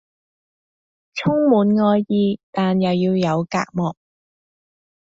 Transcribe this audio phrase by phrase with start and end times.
[1.13, 3.95] 充滿愛意但又要有隔膜